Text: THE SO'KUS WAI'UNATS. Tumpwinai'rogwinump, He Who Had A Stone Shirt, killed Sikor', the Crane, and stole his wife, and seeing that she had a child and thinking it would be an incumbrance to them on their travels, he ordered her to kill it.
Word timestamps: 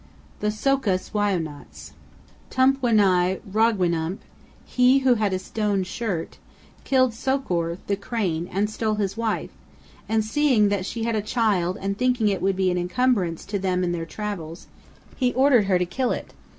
THE 0.39 0.49
SO'KUS 0.49 1.13
WAI'UNATS. 1.13 1.91
Tumpwinai'rogwinump, 2.49 4.17
He 4.65 4.97
Who 5.05 5.13
Had 5.13 5.31
A 5.31 5.37
Stone 5.37 5.83
Shirt, 5.83 6.39
killed 6.83 7.13
Sikor', 7.13 7.77
the 7.85 7.95
Crane, 7.95 8.49
and 8.51 8.67
stole 8.67 8.95
his 8.95 9.15
wife, 9.15 9.51
and 10.09 10.25
seeing 10.25 10.69
that 10.69 10.87
she 10.87 11.03
had 11.03 11.15
a 11.15 11.21
child 11.21 11.77
and 11.79 11.95
thinking 11.99 12.29
it 12.29 12.41
would 12.41 12.55
be 12.55 12.71
an 12.71 12.79
incumbrance 12.79 13.45
to 13.45 13.59
them 13.59 13.83
on 13.83 13.91
their 13.91 14.07
travels, 14.07 14.65
he 15.17 15.33
ordered 15.33 15.65
her 15.65 15.77
to 15.77 15.85
kill 15.85 16.11
it. 16.11 16.33